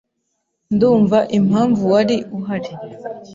[0.73, 2.71] Ndumva impamvu wari uhari.